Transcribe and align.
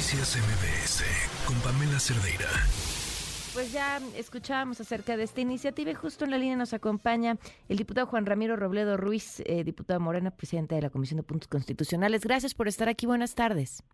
Noticias 0.00 0.34
MBS 0.34 1.46
con 1.46 1.60
Pamela 1.60 1.98
Cerdeira. 1.98 2.48
Pues 3.52 3.70
ya 3.70 3.98
escuchábamos 4.16 4.80
acerca 4.80 5.18
de 5.18 5.24
esta 5.24 5.42
iniciativa 5.42 5.90
y 5.90 5.94
justo 5.94 6.24
en 6.24 6.30
la 6.30 6.38
línea 6.38 6.56
nos 6.56 6.72
acompaña 6.72 7.36
el 7.68 7.76
diputado 7.76 8.06
Juan 8.06 8.24
Ramiro 8.24 8.56
Robledo 8.56 8.96
Ruiz, 8.96 9.42
eh, 9.44 9.62
diputado 9.62 10.00
Morena, 10.00 10.30
presidente 10.30 10.74
de 10.74 10.80
la 10.80 10.88
Comisión 10.88 11.18
de 11.18 11.22
Puntos 11.22 11.48
Constitucionales. 11.48 12.24
Gracias 12.24 12.54
por 12.54 12.66
estar 12.66 12.88
aquí. 12.88 13.04
Buenas 13.04 13.34
tardes. 13.34 13.84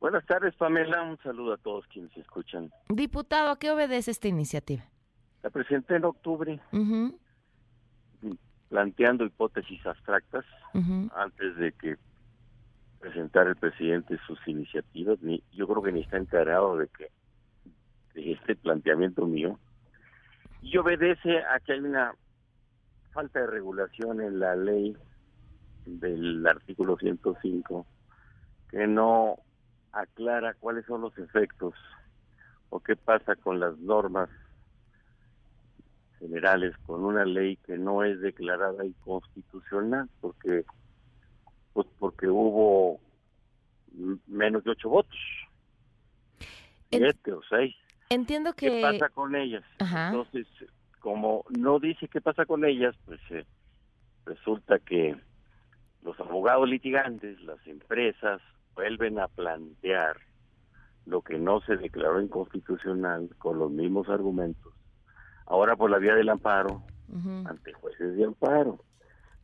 Buenas 0.00 0.26
tardes, 0.26 0.54
Pamela. 0.56 1.02
Un 1.02 1.16
saludo 1.22 1.54
a 1.54 1.56
todos 1.56 1.86
quienes 1.86 2.14
escuchan. 2.14 2.70
Diputado, 2.90 3.52
¿a 3.52 3.58
qué 3.58 3.70
obedece 3.70 4.10
esta 4.10 4.28
iniciativa? 4.28 4.82
La 5.42 5.48
presenté 5.48 5.96
en 5.96 6.04
octubre, 6.04 6.60
planteando 8.68 9.24
hipótesis 9.24 9.80
abstractas 9.86 10.44
antes 10.74 11.56
de 11.56 11.72
que 11.72 11.96
presentara 13.02 13.50
el 13.50 13.56
presidente 13.56 14.16
sus 14.26 14.38
iniciativas. 14.46 15.20
Ni, 15.20 15.42
yo 15.52 15.66
creo 15.66 15.82
que 15.82 15.92
ni 15.92 16.00
está 16.00 16.16
enterado 16.16 16.76
de 16.78 16.86
que 16.86 17.08
de 18.14 18.32
este 18.32 18.54
planteamiento 18.54 19.26
mío. 19.26 19.58
Y 20.62 20.76
obedece 20.78 21.40
a 21.40 21.58
que 21.58 21.72
hay 21.72 21.80
una 21.80 22.14
falta 23.12 23.40
de 23.40 23.48
regulación 23.48 24.20
en 24.20 24.38
la 24.38 24.54
ley 24.54 24.96
del 25.84 26.46
artículo 26.46 26.96
105 26.96 27.84
que 28.70 28.86
no 28.86 29.36
aclara 29.90 30.54
cuáles 30.54 30.86
son 30.86 31.00
los 31.02 31.18
efectos 31.18 31.74
o 32.70 32.80
qué 32.80 32.94
pasa 32.94 33.34
con 33.34 33.58
las 33.58 33.76
normas 33.78 34.30
generales 36.20 36.74
con 36.86 37.04
una 37.04 37.24
ley 37.24 37.56
que 37.56 37.76
no 37.76 38.04
es 38.04 38.20
declarada 38.20 38.86
inconstitucional 38.86 40.08
porque 40.20 40.64
pues 41.72 41.86
porque 41.98 42.28
hubo 42.28 43.00
menos 44.26 44.64
de 44.64 44.70
ocho 44.70 44.88
votos. 44.88 45.18
Siete 46.90 47.32
o 47.32 47.40
seis. 47.48 47.74
Entiendo 48.10 48.52
que 48.52 48.70
qué 48.70 48.82
pasa 48.82 49.08
con 49.08 49.34
ellas 49.34 49.64
entonces 49.78 50.46
como 51.00 51.44
no 51.58 51.78
dice 51.78 52.08
qué 52.08 52.20
pasa 52.20 52.44
con 52.44 52.64
ellas 52.64 52.94
pues 53.06 53.20
eh, 53.30 53.46
resulta 54.26 54.78
que 54.78 55.16
los 56.02 56.18
abogados 56.20 56.68
litigantes 56.68 57.40
las 57.42 57.66
empresas 57.66 58.40
vuelven 58.74 59.18
a 59.18 59.28
plantear 59.28 60.16
lo 61.06 61.22
que 61.22 61.38
no 61.38 61.60
se 61.62 61.76
declaró 61.76 62.20
inconstitucional 62.20 63.30
con 63.38 63.58
los 63.58 63.70
mismos 63.70 64.08
argumentos, 64.08 64.72
ahora 65.46 65.76
por 65.76 65.90
la 65.90 65.98
vía 65.98 66.14
del 66.14 66.28
amparo, 66.28 66.84
ante 67.44 67.72
jueces 67.72 68.16
de 68.16 68.24
amparo. 68.24 68.78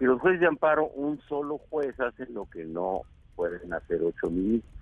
Y 0.01 0.05
los 0.05 0.21
jueces 0.21 0.41
de 0.41 0.47
amparo, 0.47 0.89
un 0.89 1.21
solo 1.29 1.59
juez 1.71 1.99
hace 1.99 2.27
lo 2.27 2.47
que 2.47 2.65
no 2.65 3.03
pueden 3.35 3.73
hacer 3.73 4.01
ocho 4.03 4.31
ministros. 4.31 4.73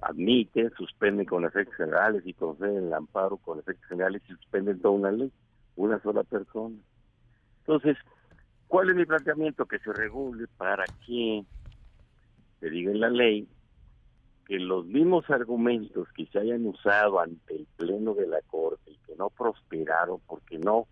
Admiten, 0.00 0.72
suspenden 0.76 1.26
con 1.26 1.44
efectos 1.44 1.76
generales 1.76 2.22
y 2.26 2.34
conceden 2.34 2.86
el 2.86 2.92
amparo 2.92 3.36
con 3.36 3.60
efectos 3.60 3.88
generales 3.88 4.20
y 4.28 4.32
suspenden 4.32 4.80
toda 4.80 4.94
una 4.94 5.12
ley, 5.12 5.30
una 5.76 6.00
sola 6.02 6.24
persona. 6.24 6.76
Entonces, 7.60 7.96
¿cuál 8.66 8.90
es 8.90 8.96
mi 8.96 9.06
planteamiento? 9.06 9.66
Que 9.66 9.78
se 9.78 9.92
regule 9.92 10.48
para 10.56 10.88
que 11.06 11.44
se 12.58 12.70
diga 12.70 12.90
en 12.90 13.00
la 13.00 13.10
ley 13.10 13.48
que 14.46 14.58
los 14.58 14.84
mismos 14.86 15.30
argumentos 15.30 16.08
que 16.16 16.26
se 16.26 16.40
hayan 16.40 16.66
usado 16.66 17.20
ante 17.20 17.54
el 17.54 17.66
Pleno 17.76 18.14
de 18.14 18.26
la 18.26 18.40
Corte 18.42 18.90
y 18.90 18.96
que 19.06 19.14
no 19.14 19.30
prosperaron 19.30 20.20
porque 20.26 20.58
no 20.58 20.88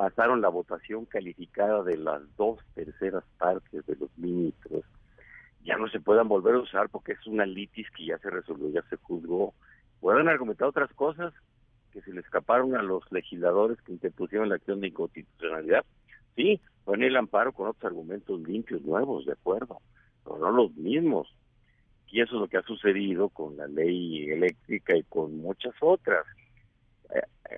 pasaron 0.00 0.40
la 0.40 0.48
votación 0.48 1.04
calificada 1.04 1.82
de 1.82 1.98
las 1.98 2.22
dos 2.38 2.58
terceras 2.74 3.22
partes 3.36 3.84
de 3.84 3.96
los 3.96 4.08
ministros, 4.16 4.82
ya 5.62 5.76
no 5.76 5.90
se 5.90 6.00
puedan 6.00 6.26
volver 6.26 6.54
a 6.54 6.60
usar 6.60 6.88
porque 6.88 7.12
es 7.12 7.26
una 7.26 7.44
litis 7.44 7.86
que 7.90 8.06
ya 8.06 8.16
se 8.16 8.30
resolvió, 8.30 8.70
ya 8.70 8.80
se 8.88 8.96
juzgó. 8.96 9.52
Pueden 10.00 10.26
argumentar 10.28 10.68
otras 10.68 10.90
cosas 10.94 11.34
que 11.92 12.00
se 12.00 12.14
le 12.14 12.20
escaparon 12.20 12.74
a 12.76 12.82
los 12.82 13.02
legisladores 13.12 13.78
que 13.82 13.92
interpusieron 13.92 14.48
la 14.48 14.54
acción 14.54 14.80
de 14.80 14.88
inconstitucionalidad. 14.88 15.84
Sí, 16.34 16.62
ponen 16.86 17.08
el 17.08 17.16
amparo 17.18 17.52
con 17.52 17.68
otros 17.68 17.84
argumentos 17.84 18.40
limpios, 18.40 18.80
nuevos, 18.80 19.26
de 19.26 19.32
acuerdo 19.32 19.82
pero 20.24 20.38
no 20.38 20.50
los 20.50 20.74
mismos. 20.76 21.28
Y 22.08 22.22
eso 22.22 22.36
es 22.36 22.40
lo 22.40 22.48
que 22.48 22.56
ha 22.56 22.62
sucedido 22.62 23.28
con 23.28 23.54
la 23.58 23.66
ley 23.66 24.30
eléctrica 24.30 24.96
y 24.96 25.02
con 25.02 25.36
muchas 25.36 25.74
otras. 25.82 26.24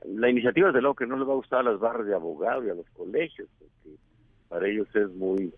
La 0.07 0.31
iniciativa, 0.31 0.69
desde 0.69 0.81
luego, 0.81 0.95
que 0.95 1.07
no 1.07 1.17
le 1.17 1.25
va 1.25 1.33
a 1.33 1.37
gustar 1.37 1.61
a 1.61 1.71
las 1.71 1.79
barras 1.79 2.07
de 2.07 2.15
abogados 2.15 2.65
y 2.65 2.71
a 2.71 2.75
los 2.75 2.89
colegios, 2.91 3.49
porque 3.59 3.97
para 4.49 4.69
ellos 4.69 4.89
es 4.95 5.11
muy 5.15 5.53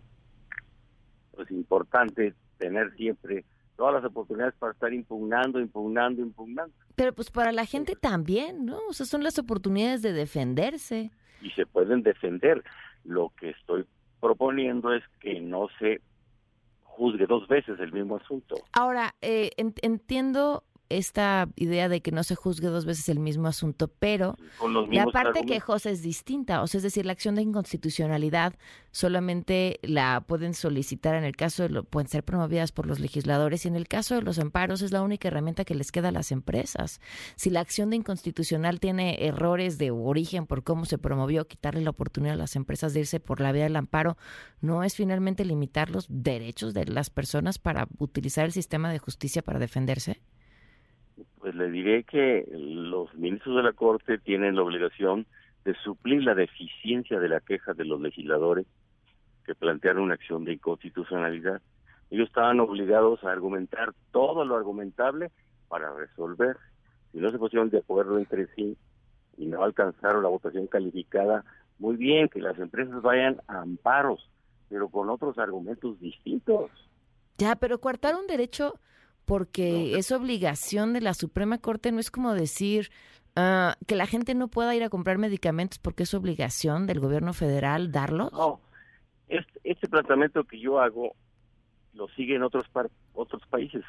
pues, 1.33 1.51
importante 1.51 2.35
tener 2.59 2.95
siempre 2.97 3.45
todas 3.77 3.95
las 3.95 4.05
oportunidades 4.05 4.55
para 4.59 4.73
estar 4.73 4.93
impugnando, 4.93 5.61
impugnando, 5.61 6.23
impugnando. 6.23 6.73
Pero 6.95 7.13
pues 7.13 7.31
para 7.31 7.53
la 7.53 7.67
gente 7.67 7.97
también, 7.97 8.65
¿no? 8.65 8.79
O 8.89 8.93
sea, 8.93 9.07
son 9.07 9.25
las 9.25 9.39
oportunidades 9.39 10.03
de 10.03 10.13
defenderse. 10.13 11.11
Y 11.43 11.51
se 11.51 11.67
pueden 11.67 12.03
defender. 12.03 12.63
Lo 13.05 13.33
que 13.39 13.51
estoy 13.51 13.85
proponiendo 14.21 14.95
es 14.95 15.03
que 15.21 15.41
no 15.41 15.69
se 15.79 16.01
juzgue 16.83 17.27
dos 17.27 17.47
veces 17.49 17.79
el 17.81 17.93
mismo 17.93 18.17
asunto. 18.17 18.57
Ahora, 18.73 19.15
eh, 19.21 19.51
entiendo 19.57 20.65
esta 20.99 21.49
idea 21.57 21.89
de 21.89 22.01
que 22.01 22.13
no 22.13 22.23
se 22.23 22.35
juzgue 22.35 22.69
dos 22.69 22.85
veces 22.85 23.09
el 23.09 23.19
mismo 23.19 23.49
asunto, 23.49 23.89
pero 23.89 24.37
la 24.91 25.07
parte 25.07 25.45
quejosa 25.45 25.91
es 25.91 26.03
distinta, 26.03 26.63
o 26.63 26.67
sea, 26.67 26.79
es 26.79 26.83
decir, 26.83 27.07
la 27.07 27.13
acción 27.13 27.35
de 27.35 27.43
inconstitucionalidad 27.43 28.55
solamente 28.95 29.81
la 29.83 30.23
pueden 30.27 30.55
solicitar 30.55 31.17
en 31.17 31.25
el 31.25 31.35
caso 31.35 31.65
de 31.65 31.69
lo, 31.69 31.83
pueden 31.83 32.09
ser 32.09 32.23
promovidas 32.23 32.71
por 32.71 32.87
los 32.87 33.01
legisladores 33.01 33.65
y 33.65 33.69
en 33.69 33.75
el 33.75 33.89
caso 33.89 34.15
de 34.15 34.23
los 34.23 34.39
amparos 34.39 34.83
es 34.83 34.93
la 34.93 35.03
única 35.03 35.29
herramienta 35.29 35.65
que 35.65 35.75
les 35.75 35.91
queda 35.91 36.09
a 36.09 36.13
las 36.13 36.31
empresas. 36.31 37.01
Si 37.35 37.51
la 37.51 37.61
acción 37.61 37.91
de 37.91 37.97
inconstitucional 37.97 38.79
tiene 38.79 39.27
errores 39.27 39.79
de 39.79 39.91
origen 39.91 40.47
por 40.47 40.63
cómo 40.63 40.85
se 40.85 40.99
promovió, 40.99 41.49
quitarle 41.49 41.83
la 41.83 41.91
oportunidad 41.91 42.35
a 42.35 42.39
las 42.39 42.55
empresas 42.55 42.95
de 42.95 43.01
irse 43.01 43.19
por 43.19 43.41
la 43.41 43.51
vía 43.51 43.65
del 43.65 43.77
amparo, 43.77 44.17
no 44.61 44.85
es 44.85 44.95
finalmente 44.95 45.45
limitar 45.45 45.91
los 45.91 46.07
derechos 46.09 46.73
de 46.73 46.87
las 46.87 47.11
personas 47.11 47.59
para 47.59 47.89
utilizar 47.99 48.45
el 48.45 48.53
sistema 48.53 48.93
de 48.93 48.99
justicia 49.01 49.43
para 49.43 49.59
defenderse 49.59 50.21
pues 51.39 51.55
le 51.55 51.71
diré 51.71 52.05
que 52.05 52.47
los 52.51 53.15
ministros 53.15 53.57
de 53.57 53.63
la 53.63 53.73
Corte 53.73 54.19
tienen 54.19 54.57
la 54.57 54.63
obligación 54.63 55.27
de 55.65 55.75
suplir 55.77 56.23
la 56.23 56.35
deficiencia 56.35 57.19
de 57.19 57.29
la 57.29 57.41
queja 57.41 57.75
de 57.75 57.85
los 57.85 58.01
legisladores 58.01 58.67
que 59.45 59.55
plantearon 59.55 60.05
una 60.05 60.15
acción 60.15 60.45
de 60.45 60.55
inconstitucionalidad. 60.55 61.61
Ellos 62.11 62.29
estaban 62.29 62.61
obligados 62.61 63.23
a 63.25 63.33
argumentar 63.33 63.95
todo 64.11 64.45
lo 64.45 64.57
argumentable 64.57 65.31
para 65.69 65.95
resolver. 65.95 66.57
Si 67.13 67.19
no 67.19 67.31
se 67.31 67.39
pusieron 67.39 67.71
de 67.71 67.79
acuerdo 67.79 68.19
entre 68.19 68.47
sí 68.55 68.77
y 69.37 69.47
no 69.47 69.63
alcanzaron 69.63 70.23
la 70.23 70.29
votación 70.29 70.67
calificada, 70.67 71.45
muy 71.79 71.97
bien, 71.97 72.29
que 72.29 72.41
las 72.41 72.59
empresas 72.59 73.03
vayan 73.03 73.41
a 73.49 73.61
amparos, 73.61 74.31
pero 74.69 74.89
con 74.89 75.11
otros 75.11 75.39
argumentos 75.39 75.99
distintos. 76.01 76.71
Ya, 77.39 77.57
pero 77.57 77.81
coartar 77.81 78.15
un 78.15 78.27
derecho 78.27 78.79
porque 79.25 79.97
es 79.97 80.13
obligación 80.13 80.93
de 80.93 81.01
la 81.01 81.15
Suprema 81.15 81.59
Corte, 81.59 81.93
no 81.93 82.01
es 82.01 82.11
como 82.11 82.35
decir 82.35 82.91
ah, 83.37 83.77
que 83.87 83.95
la 83.95 84.07
gente 84.07 84.35
no 84.35 84.49
pueda 84.49 84.75
ir 84.75 84.83
a 84.85 84.91
comprar 84.91 85.19
medicamentos 85.19 85.79
porque 85.79 86.05
es 86.05 86.15
obligación 86.15 86.87
del 86.87 87.01
gobierno 87.01 87.33
federal 87.33 87.93
darlos. 87.93 88.33
No, 88.33 88.61
este, 89.29 89.61
este 89.65 89.89
planteamiento 89.89 90.45
que 90.45 90.59
yo 90.59 90.81
hago 90.81 91.15
lo 91.95 92.09
siguen 92.09 92.43
otros 92.43 92.65
otros 93.13 93.43
países, 93.49 93.85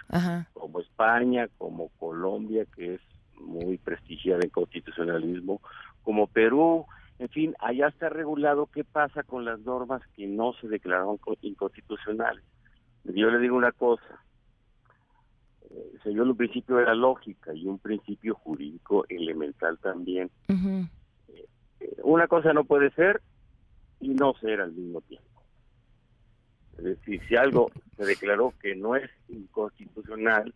como 0.53 0.79
España, 0.79 1.47
como 1.57 1.90
Colombia, 1.97 2.66
que 2.75 2.96
es 2.96 3.02
muy 3.40 3.78
prestigiada 3.78 4.41
en 4.44 4.52
constitucionalismo, 4.52 5.59
como 6.03 6.28
Perú, 6.28 6.85
en 7.17 7.29
fin, 7.29 7.56
allá 7.59 7.88
está 7.88 8.09
regulado 8.09 8.67
qué 8.67 8.84
pasa 8.84 9.23
con 9.23 9.46
las 9.46 9.59
normas 9.62 10.02
que 10.16 10.28
no 10.28 10.53
se 10.53 10.67
declararon 10.67 11.19
inconstitucionales. 11.41 12.44
Yo 13.06 13.29
le 13.29 13.40
digo 13.40 13.56
una 13.56 13.72
cosa, 13.72 14.22
se 16.03 16.09
dio 16.09 16.23
un 16.23 16.35
principio 16.35 16.77
de 16.77 16.85
la 16.85 16.95
lógica 16.95 17.53
y 17.53 17.66
un 17.66 17.79
principio 17.79 18.35
jurídico 18.35 19.05
elemental 19.09 19.77
también. 19.79 20.29
Eh, 20.47 21.95
una 22.03 22.27
cosa 22.27 22.53
no 22.53 22.63
puede 22.63 22.91
ser 22.91 23.22
y 23.99 24.09
no 24.09 24.33
ser 24.35 24.61
al 24.61 24.72
mismo 24.72 25.01
tiempo. 25.01 25.43
Es 26.77 26.83
decir, 26.83 27.22
si 27.27 27.35
algo 27.35 27.72
se 27.97 28.05
declaró 28.05 28.53
que 28.61 28.75
no 28.75 28.95
es 28.95 29.09
inconstitucional, 29.29 30.53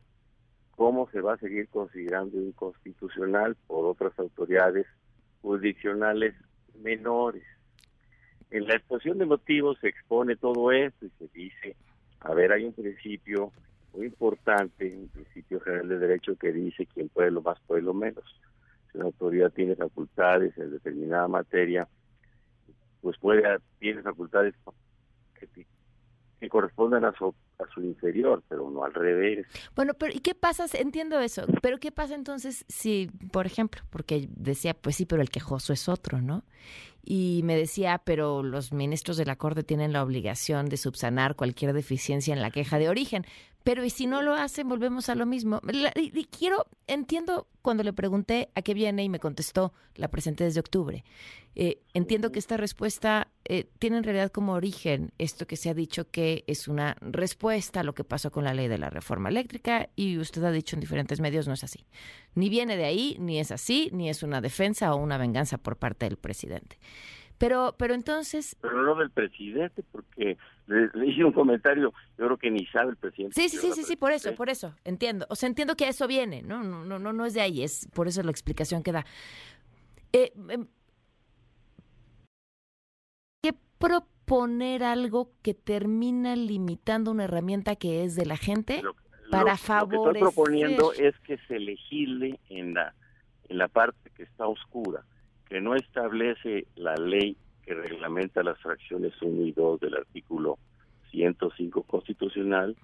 ¿cómo 0.76 1.10
se 1.12 1.22
va 1.22 1.34
a 1.34 1.38
seguir 1.38 1.70
considerando 1.70 2.38
inconstitucional 2.42 3.56
por 3.68 3.86
otras 3.86 4.18
autoridades 4.20 4.86
jurisdiccionales 5.42 6.36
menores? 6.82 7.44
En 8.52 8.68
la 8.68 8.76
exposición 8.76 9.20
de 9.20 9.26
motivos 9.26 9.78
se 9.80 9.90
expone 9.90 10.36
todo 10.36 10.72
esto 10.72 11.06
y 11.06 11.12
se 11.20 11.28
dice, 11.34 11.76
a 12.20 12.34
ver, 12.34 12.52
hay 12.52 12.66
un 12.66 12.74
principio 12.74 13.52
muy 13.94 14.08
importante, 14.08 14.96
un 14.96 15.10
principio 15.10 15.60
general 15.62 15.90
de 15.90 16.00
derecho 16.00 16.36
que 16.36 16.52
dice 16.52 16.86
quien 16.86 17.10
puede 17.10 17.32
lo 17.32 17.42
más 17.42 17.60
puede 17.68 17.82
lo 17.82 17.94
menos. 17.94 18.24
Si 18.92 18.98
una 18.98 19.08
autoridad 19.08 19.52
tiene 19.52 19.76
facultades 19.76 20.58
en 20.58 20.72
determinada 20.72 21.28
materia, 21.28 21.88
pues 23.02 23.18
puede 23.18 23.44
tiene 23.80 24.02
facultades 24.02 24.56
que, 25.34 26.50
correspondan 26.50 27.04
a 27.04 27.14
su, 27.14 27.36
a 27.60 27.68
su 27.74 27.82
inferior, 27.82 28.42
pero 28.48 28.72
no 28.72 28.84
al 28.84 28.94
revés. 28.94 29.46
Bueno, 29.76 29.94
pero 29.94 30.14
¿y 30.14 30.20
qué 30.20 30.34
pasa? 30.34 30.66
Entiendo 30.74 31.20
eso, 31.20 31.46
pero 31.62 31.80
¿qué 31.80 31.92
pasa 31.92 32.16
entonces 32.16 32.66
si, 32.70 33.12
por 33.32 33.46
ejemplo, 33.46 33.82
porque 33.90 34.28
decía, 34.32 34.74
pues 34.74 34.96
sí, 34.96 35.06
pero 35.06 35.22
el 35.22 35.30
quejoso 35.30 35.74
es 35.74 35.90
otro, 35.90 36.22
¿no? 36.22 36.44
Y 37.04 37.42
me 37.44 37.56
decía, 37.56 38.02
pero 38.04 38.44
los 38.44 38.72
ministros 38.72 39.18
de 39.18 39.26
la 39.26 39.36
Corte 39.36 39.64
tienen 39.64 39.94
la 39.94 40.04
obligación 40.04 40.68
de 40.68 40.78
subsanar 40.78 41.36
cualquier 41.36 41.74
deficiencia 41.74 42.34
en 42.34 42.42
la 42.42 42.52
queja 42.52 42.78
de 42.78 42.90
origen. 42.90 43.26
Pero 43.70 43.86
y 43.86 43.92
si 43.92 44.08
no 44.08 44.24
lo 44.24 44.34
hacen, 44.34 44.68
volvemos 44.68 45.10
a 45.10 45.16
lo 45.16 45.28
mismo. 45.28 45.62
Y, 45.96 46.26
quiero, 46.26 46.66
entiendo 46.88 47.48
cuando 47.62 47.84
le 47.84 47.94
pregunté 47.94 48.50
a 48.56 48.64
qué 48.64 48.74
viene 48.74 49.04
y 49.04 49.10
me 49.10 49.20
contestó, 49.20 49.74
la 49.94 50.08
presente 50.08 50.44
desde 50.44 50.60
octubre. 50.60 51.04
Eh, 51.54 51.80
entiendo 51.94 52.32
que 52.32 52.40
esta 52.40 52.58
respuesta 52.58 53.28
eh, 53.46 53.70
tiene 53.78 53.98
en 53.98 54.04
realidad 54.04 54.32
como 54.32 54.54
origen 54.54 55.12
esto 55.20 55.46
que 55.46 55.56
se 55.56 55.70
ha 55.70 55.76
dicho 55.76 56.10
que 56.10 56.46
es 56.48 56.68
una 56.68 56.98
respuesta 57.00 57.82
a 57.82 57.84
lo 57.84 57.94
que 57.94 58.04
pasó 58.04 58.32
con 58.32 58.44
la 58.44 58.56
ley 58.56 58.68
de 58.68 58.80
la 58.80 58.90
reforma 58.90 59.30
eléctrica 59.30 59.90
y 59.96 60.18
usted 60.18 60.44
ha 60.46 60.52
dicho 60.52 60.76
en 60.76 60.80
diferentes 60.80 61.20
medios 61.20 61.48
no 61.48 61.54
es 61.54 61.64
así. 61.64 61.86
Ni 62.34 62.50
viene 62.50 62.76
de 62.76 62.86
ahí, 62.86 63.18
ni 63.20 63.40
es 63.40 63.52
así, 63.52 63.92
ni 63.94 64.10
es 64.10 64.24
una 64.24 64.42
defensa 64.42 64.96
o 64.96 64.98
una 64.98 65.20
venganza 65.20 65.60
por 65.60 65.78
parte 65.78 66.08
del 66.08 66.18
presidente. 66.18 66.80
Pero, 67.40 67.74
pero 67.78 67.94
entonces... 67.94 68.58
Pero 68.62 68.84
no 68.84 68.96
del 68.96 69.10
presidente, 69.12 69.82
porque 69.94 70.38
le, 70.68 71.08
hice 71.08 71.24
un 71.24 71.32
comentario, 71.32 71.94
yo 72.18 72.26
creo 72.26 72.38
que 72.38 72.52
ni 72.52 72.66
sabe 72.66 72.92
el 72.92 72.98
presidente. 72.98 73.42
Sí, 73.42 73.48
sí, 73.48 73.58
sí, 73.58 73.72
sí, 73.72 73.84
sí, 73.84 73.96
por 73.96 74.12
eso, 74.12 74.36
por 74.36 74.50
eso, 74.50 74.76
entiendo. 74.84 75.26
O 75.30 75.36
sea, 75.36 75.48
entiendo 75.48 75.76
que 75.76 75.86
a 75.86 75.90
eso 75.90 76.06
viene, 76.06 76.42
¿no? 76.42 76.62
No, 76.62 76.84
no, 76.84 77.00
no, 77.00 77.14
no 77.14 77.26
es 77.26 77.34
de 77.34 77.40
ahí, 77.40 77.64
es 77.64 77.88
por 77.94 78.10
eso 78.10 78.22
la 78.24 78.32
explicación 78.32 78.84
que 78.84 78.92
da. 78.92 79.06
Eh, 80.12 80.34
em, 80.50 80.68
¿Qué 83.42 83.54
proponer 83.78 84.84
algo 84.84 85.32
que 85.42 85.54
termina 85.54 86.36
limitando 86.36 87.10
una 87.10 87.24
herramienta 87.24 87.78
que 87.78 88.04
es 88.04 88.18
de 88.18 88.26
la 88.26 88.36
gente 88.36 88.82
para 89.32 89.56
favorecer? 89.56 89.98
Lo 89.98 90.04
que 90.04 90.20
estoy 90.20 90.34
proponiendo 90.34 90.92
es 90.92 91.18
que 91.20 91.38
se 91.48 91.58
legisle 91.58 92.38
en 92.50 92.74
la, 92.74 92.94
en 93.48 93.58
la 93.58 93.70
parte 93.70 94.10
que 94.14 94.24
está 94.24 94.46
oscura 94.46 95.06
que 95.50 95.60
no 95.60 95.76
establece 95.76 96.68
la 96.76 96.96
ley 96.96 97.36
que 97.66 97.74
reglamenta 97.74 98.44
las 98.44 98.60
fracciones 98.60 99.14
1 99.22 99.42
y 99.48 99.52
2 99.52 99.80
del 99.80 99.96
artículo 99.96 100.58
105 101.12 101.84
constitucional, 101.84 102.76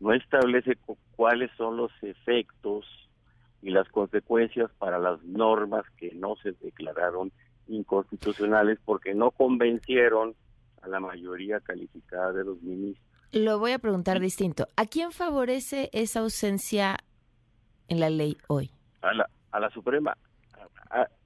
no 0.00 0.12
establece 0.12 0.76
cuáles 1.16 1.50
son 1.56 1.76
los 1.76 1.92
efectos 2.02 2.86
y 3.62 3.70
las 3.70 3.88
consecuencias 3.88 4.70
para 4.78 4.98
las 4.98 5.22
normas 5.22 5.84
que 5.96 6.12
no 6.14 6.36
se 6.42 6.52
declararon 6.52 7.30
inconstitucionales 7.68 8.78
porque 8.84 9.14
no 9.14 9.30
convencieron 9.30 10.34
a 10.82 10.88
la 10.88 11.00
mayoría 11.00 11.60
calificada 11.60 12.32
de 12.32 12.44
los 12.44 12.60
ministros. 12.62 13.06
Lo 13.32 13.58
voy 13.58 13.72
a 13.72 13.78
preguntar 13.78 14.20
distinto. 14.20 14.68
¿A 14.76 14.86
quién 14.86 15.10
favorece 15.12 15.90
esa 15.92 16.20
ausencia 16.20 16.98
en 17.88 18.00
la 18.00 18.10
ley 18.10 18.36
hoy? 18.48 18.70
A 19.02 19.12
la, 19.14 19.28
a 19.50 19.60
la 19.60 19.70
Suprema 19.70 20.16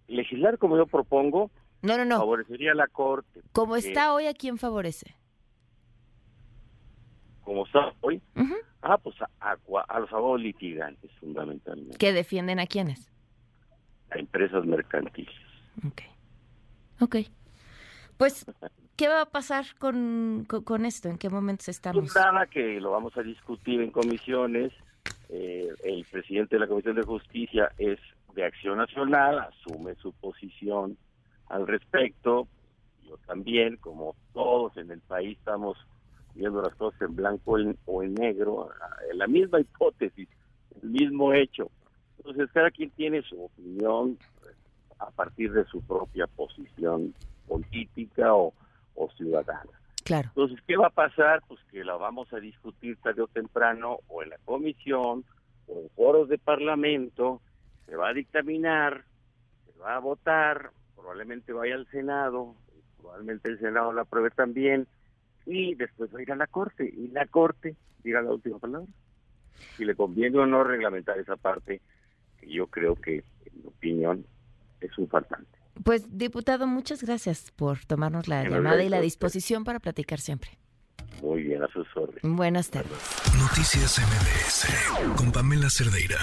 legislar 0.08 0.58
como 0.58 0.76
yo 0.76 0.86
propongo 0.86 1.50
no, 1.82 1.96
no, 1.96 2.04
no. 2.04 2.18
favorecería 2.18 2.72
a 2.72 2.74
la 2.74 2.88
Corte. 2.88 3.40
Como 3.52 3.76
está 3.76 4.12
hoy, 4.12 4.26
¿a 4.26 4.34
quién 4.34 4.58
favorece? 4.58 5.14
Como 7.44 7.64
está 7.64 7.94
hoy, 8.00 8.20
ah, 8.82 8.98
pues 8.98 9.16
a, 9.40 9.56
los 9.98 10.12
abogados 10.12 10.40
litigantes, 10.40 11.10
fundamentalmente. 11.18 11.96
¿Que 11.96 12.12
defienden 12.12 12.58
a 12.58 12.66
quiénes? 12.66 13.10
A 14.10 14.18
empresas 14.18 14.66
mercantiles. 14.66 15.34
Ok. 15.86 16.02
Ok. 17.00 17.16
Pues, 18.18 18.44
¿qué 18.96 19.08
va 19.08 19.22
a 19.22 19.30
pasar 19.30 19.64
con, 19.78 20.46
con, 20.46 20.84
esto? 20.84 21.08
¿En 21.08 21.16
qué 21.16 21.30
momentos 21.30 21.68
estamos? 21.68 22.00
Pues 22.02 22.14
nada, 22.16 22.46
que 22.46 22.80
lo 22.80 22.90
vamos 22.90 23.16
a 23.16 23.22
discutir 23.22 23.80
en 23.80 23.92
comisiones. 23.92 24.72
Eh, 25.30 25.68
el 25.84 26.04
presidente 26.10 26.56
de 26.56 26.60
la 26.60 26.66
Comisión 26.66 26.96
de 26.96 27.02
Justicia 27.02 27.70
es 27.78 27.98
de 28.38 28.44
Acción 28.44 28.78
Nacional 28.78 29.40
asume 29.40 29.96
su 29.96 30.12
posición 30.12 30.96
al 31.48 31.66
respecto. 31.66 32.46
Yo 33.04 33.16
también, 33.26 33.76
como 33.78 34.14
todos 34.32 34.76
en 34.76 34.92
el 34.92 35.00
país, 35.00 35.36
estamos 35.36 35.76
viendo 36.34 36.62
las 36.62 36.74
cosas 36.76 37.02
en 37.02 37.16
blanco 37.16 37.56
o 37.86 38.02
en 38.02 38.14
negro, 38.14 38.70
la 39.12 39.26
misma 39.26 39.58
hipótesis, 39.60 40.28
el 40.80 40.90
mismo 40.90 41.32
hecho. 41.32 41.68
Entonces, 42.18 42.48
cada 42.52 42.70
quien 42.70 42.90
tiene 42.90 43.22
su 43.22 43.42
opinión 43.42 44.16
a 45.00 45.10
partir 45.10 45.52
de 45.52 45.64
su 45.64 45.80
propia 45.82 46.28
posición 46.28 47.12
política 47.48 48.34
o, 48.34 48.54
o 48.94 49.10
ciudadana. 49.16 49.72
Claro. 50.04 50.28
Entonces, 50.28 50.60
¿qué 50.64 50.76
va 50.76 50.86
a 50.86 50.90
pasar? 50.90 51.42
Pues 51.48 51.58
que 51.72 51.82
la 51.82 51.96
vamos 51.96 52.32
a 52.32 52.38
discutir 52.38 52.98
tarde 52.98 53.22
o 53.22 53.26
temprano 53.26 53.98
o 54.06 54.22
en 54.22 54.30
la 54.30 54.38
comisión 54.44 55.24
o 55.66 55.80
en 55.80 55.90
foros 55.96 56.28
de 56.28 56.38
parlamento 56.38 57.40
se 57.88 57.96
va 57.96 58.08
a 58.08 58.14
dictaminar, 58.14 59.04
se 59.66 59.78
va 59.78 59.96
a 59.96 60.00
votar, 60.00 60.70
probablemente 60.94 61.52
vaya 61.52 61.74
al 61.74 61.86
Senado, 61.88 62.54
probablemente 62.98 63.48
el 63.48 63.58
Senado 63.58 63.92
la 63.92 64.02
apruebe 64.02 64.30
también, 64.30 64.86
y 65.46 65.74
después 65.74 66.14
va 66.14 66.18
a 66.18 66.22
ir 66.22 66.32
a 66.32 66.36
la 66.36 66.46
Corte, 66.46 66.84
y 66.84 67.08
la 67.08 67.26
Corte 67.26 67.76
diga 68.04 68.20
la 68.20 68.30
última 68.30 68.58
palabra. 68.58 68.88
Si 69.76 69.84
le 69.84 69.94
conviene 69.94 70.38
o 70.38 70.46
no 70.46 70.62
reglamentar 70.62 71.18
esa 71.18 71.36
parte, 71.36 71.80
que 72.38 72.52
yo 72.52 72.66
creo 72.66 72.94
que, 72.94 73.24
en 73.46 73.60
mi 73.60 73.66
opinión, 73.66 74.26
es 74.80 74.96
un 74.98 75.08
faltante. 75.08 75.58
Pues, 75.82 76.18
diputado, 76.18 76.66
muchas 76.66 77.02
gracias 77.02 77.50
por 77.52 77.84
tomarnos 77.84 78.28
la 78.28 78.44
llamada 78.44 78.82
y 78.82 78.88
la 78.88 79.00
disposición 79.00 79.64
para 79.64 79.80
platicar 79.80 80.20
siempre. 80.20 80.50
Muy 81.22 81.42
bien, 81.42 81.62
a 81.62 81.68
sus 81.68 81.86
órdenes. 81.96 82.22
Buenas 82.22 82.70
tardes. 82.70 82.92
Noticias 83.40 83.98
MBS 83.98 85.16
con 85.16 85.32
Pamela 85.32 85.68
Cerdeira. 85.70 86.18